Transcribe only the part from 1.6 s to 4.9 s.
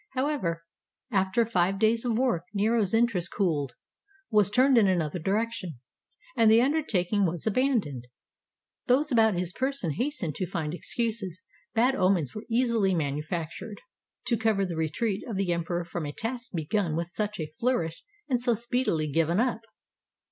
days of work, Nero's interest cooled, was turned in